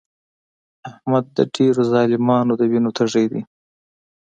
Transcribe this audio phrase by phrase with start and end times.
[0.89, 3.41] احمد د ډېرو ظالمانو د وینو تږی دی.